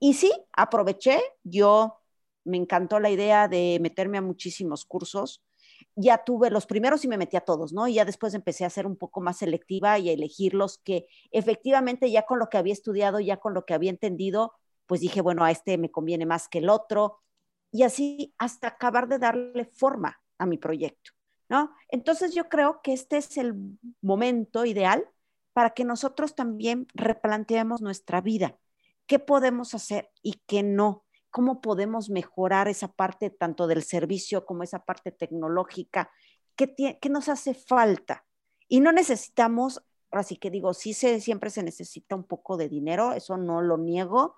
[0.00, 2.00] Y sí, aproveché, yo
[2.44, 5.42] me encantó la idea de meterme a muchísimos cursos.
[5.94, 7.88] Ya tuve los primeros y me metí a todos, ¿no?
[7.88, 11.06] Y ya después empecé a ser un poco más selectiva y a elegir los que
[11.30, 14.54] efectivamente ya con lo que había estudiado, ya con lo que había entendido,
[14.88, 17.20] pues dije, bueno, a este me conviene más que el otro.
[17.70, 21.12] Y así hasta acabar de darle forma a mi proyecto,
[21.48, 21.70] ¿no?
[21.90, 23.54] Entonces yo creo que este es el
[24.00, 25.06] momento ideal
[25.52, 28.56] para que nosotros también replanteemos nuestra vida.
[29.06, 31.04] ¿Qué podemos hacer y qué no?
[31.30, 36.10] ¿Cómo podemos mejorar esa parte tanto del servicio como esa parte tecnológica?
[36.56, 38.24] ¿Qué, qué nos hace falta?
[38.68, 43.12] Y no necesitamos, así que digo, sí se, siempre se necesita un poco de dinero,
[43.12, 44.36] eso no lo niego,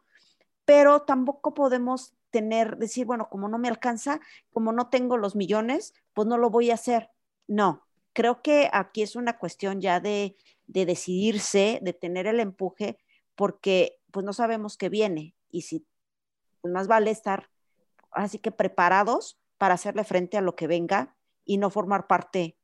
[0.70, 4.20] pero tampoco podemos tener, decir, bueno, como no me alcanza,
[4.52, 7.10] como no tengo los millones, pues no lo voy a hacer.
[7.48, 10.36] No, creo que aquí es una cuestión ya de,
[10.68, 12.98] de decidirse, de tener el empuje,
[13.34, 15.84] porque pues no sabemos qué viene y si
[16.60, 17.50] pues, más vale estar
[18.12, 22.56] así que preparados para hacerle frente a lo que venga y no formar parte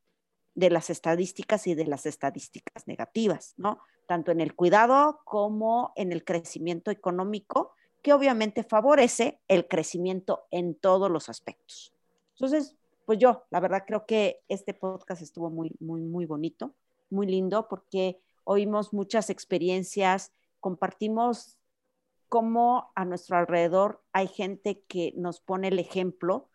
[0.55, 3.81] de las estadísticas y de las estadísticas negativas, ¿no?
[4.05, 7.73] Tanto en el cuidado como en el crecimiento económico,
[8.07, 11.93] que obviamente favorece el crecimiento en todos los aspectos.
[12.35, 16.73] Entonces, pues yo, la verdad, creo que este podcast estuvo muy, muy, muy bonito
[17.09, 21.57] muy lindo porque oímos muchas experiencias, compartimos
[22.29, 26.47] cómo a nuestro alrededor hay gente que nos pone el ejemplo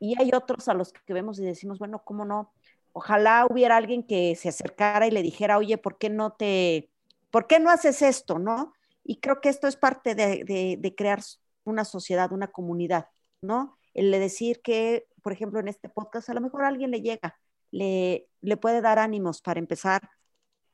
[0.00, 2.50] y hay otros a los que vemos y decimos, bueno, ¿cómo no?
[2.94, 6.88] Ojalá hubiera alguien que se acercara y le dijera, oye, ¿por qué no te,
[7.30, 8.72] por qué no haces esto, no?
[9.08, 11.20] Y creo que esto es parte de, de crear
[11.64, 13.08] una sociedad, una comunidad,
[13.40, 13.78] ¿no?
[13.94, 17.00] El de decir que, por ejemplo, en este podcast a lo mejor a alguien le
[17.00, 17.38] llega,
[17.70, 20.10] le, le puede dar ánimos para empezar,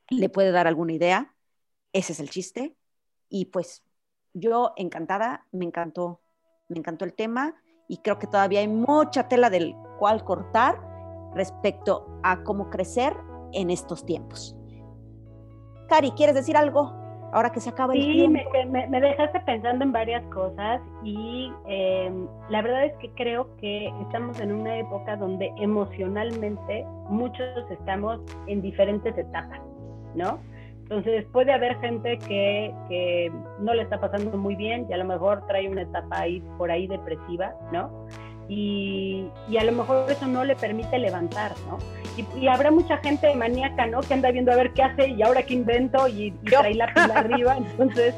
[0.09, 1.33] le puede dar alguna idea.
[1.93, 2.75] Ese es el chiste.
[3.29, 3.83] Y pues
[4.33, 6.21] yo encantada, me encantó,
[6.67, 7.55] me encantó el tema
[7.87, 10.77] y creo que todavía hay mucha tela del cual cortar
[11.33, 13.15] respecto a cómo crecer
[13.53, 14.57] en estos tiempos.
[15.87, 17.04] Cari, ¿quieres decir algo?
[17.35, 18.39] Ahora que se acaba el tiempo.
[18.49, 22.09] Sí, me, me, dejaste pensando en varias cosas y eh,
[22.49, 28.61] la verdad es que creo que estamos en una época donde emocionalmente muchos estamos en
[28.61, 29.59] diferentes etapas,
[30.15, 30.39] ¿no?
[30.83, 35.05] Entonces puede haber gente que, que, no le está pasando muy bien y a lo
[35.05, 38.07] mejor trae una etapa ahí por ahí depresiva, ¿no?
[38.47, 39.27] Y,
[39.57, 41.79] a lo mejor eso no le permite levantar, ¿no?
[42.39, 44.01] Y, habrá mucha gente maníaca, ¿no?
[44.01, 47.13] Que anda viendo a ver qué hace y ahora qué invento y, trae la pila
[47.15, 47.57] arriba.
[47.71, 48.13] Entonces,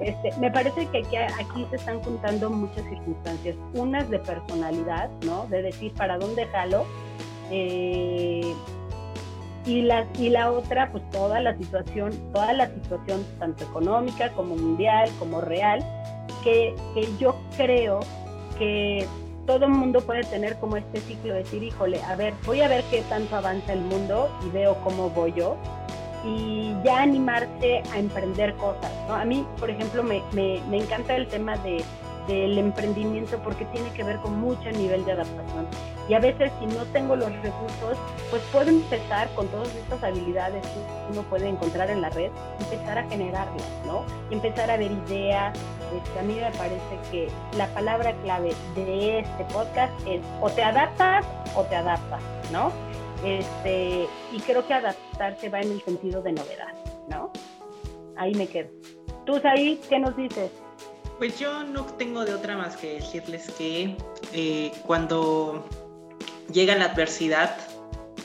[0.00, 5.46] este, me parece que aquí, aquí, se están juntando muchas circunstancias, unas de personalidad, ¿no?
[5.46, 6.86] De decir para dónde jalo.
[7.50, 8.54] Eh,
[9.66, 14.56] y la, y la otra, pues toda la situación, toda la situación tanto económica como
[14.56, 15.84] mundial, como real,
[16.42, 18.00] que, que yo creo
[18.58, 19.06] que
[19.46, 22.84] todo mundo puede tener como este ciclo de decir, híjole, a ver, voy a ver
[22.90, 25.56] qué tanto avanza el mundo y veo cómo voy yo
[26.24, 28.92] y ya animarse a emprender cosas.
[29.08, 29.14] ¿no?
[29.14, 31.84] A mí, por ejemplo, me, me, me encanta el tema de,
[32.26, 35.66] del emprendimiento porque tiene que ver con mucho nivel de adaptación.
[36.08, 37.98] Y a veces si no tengo los recursos,
[38.30, 42.30] pues puedo empezar con todas estas habilidades que uno puede encontrar en la red,
[42.60, 44.04] empezar a generarlas, ¿no?
[44.30, 45.58] empezar a ver ideas.
[45.94, 50.62] Este, a mí me parece que la palabra clave de este podcast es o te
[50.62, 52.72] adaptas o te adaptas, ¿no?
[53.24, 56.74] Este, y creo que adaptarse va en el sentido de novedad,
[57.08, 57.30] ¿no?
[58.16, 58.70] Ahí me quedo.
[59.26, 60.50] Tú, ahí, ¿qué nos dices?
[61.22, 63.96] Pues yo no tengo de otra más que decirles que
[64.32, 65.64] eh, cuando
[66.52, 67.56] llega la adversidad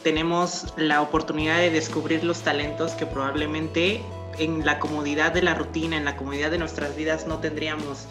[0.01, 4.01] tenemos la oportunidad de descubrir los talentos que probablemente
[4.39, 8.07] en la comodidad de la rutina, en la comodidad de nuestras vidas no tendríamos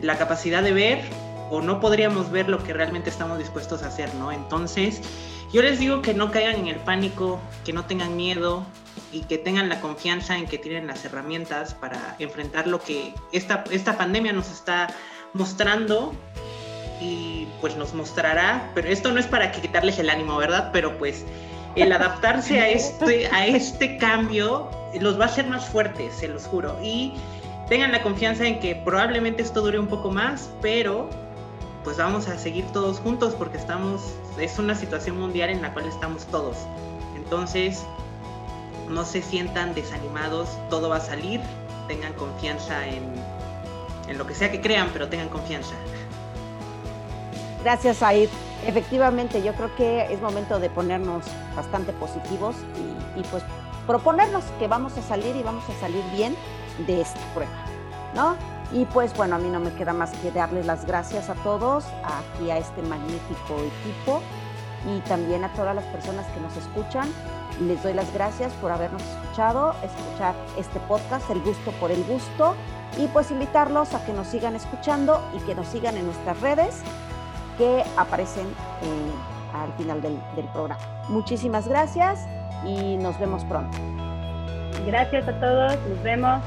[0.00, 1.02] la capacidad de ver
[1.50, 4.32] o no podríamos ver lo que realmente estamos dispuestos a hacer, ¿no?
[4.32, 5.02] Entonces,
[5.52, 8.64] yo les digo que no caigan en el pánico, que no tengan miedo,
[9.12, 13.64] y que tengan la confianza en que tienen las herramientas para enfrentar lo que esta,
[13.70, 14.88] esta pandemia nos está
[15.34, 16.14] mostrando
[17.00, 20.70] y pues nos mostrará, pero esto no es para que quitarles el ánimo, ¿verdad?
[20.72, 21.24] Pero pues
[21.76, 26.46] el adaptarse a este, a este cambio los va a hacer más fuertes, se los
[26.46, 26.78] juro.
[26.82, 27.12] Y
[27.68, 31.08] tengan la confianza en que probablemente esto dure un poco más, pero
[31.84, 35.86] pues vamos a seguir todos juntos porque estamos, es una situación mundial en la cual
[35.86, 36.56] estamos todos.
[37.16, 37.84] Entonces,
[38.92, 41.40] no se sientan desanimados, todo va a salir,
[41.88, 43.04] tengan confianza en,
[44.08, 45.74] en lo que sea que crean, pero tengan confianza.
[47.62, 48.28] Gracias, Aid.
[48.66, 51.24] Efectivamente, yo creo que es momento de ponernos
[51.56, 52.54] bastante positivos
[53.16, 53.42] y, y, pues
[53.86, 56.36] proponernos que vamos a salir y vamos a salir bien
[56.86, 57.64] de esta prueba,
[58.14, 58.36] ¿no?
[58.72, 61.84] Y pues bueno, a mí no me queda más que darles las gracias a todos,
[62.04, 64.22] aquí a este magnífico equipo
[64.86, 67.08] y también a todas las personas que nos escuchan.
[67.68, 72.54] Les doy las gracias por habernos escuchado, escuchar este podcast, El Gusto por el Gusto,
[72.98, 76.82] y pues invitarlos a que nos sigan escuchando y que nos sigan en nuestras redes
[77.58, 80.82] que aparecen eh, al final del, del programa.
[81.08, 82.26] Muchísimas gracias
[82.64, 83.78] y nos vemos pronto.
[84.86, 86.42] Gracias a todos, nos vemos.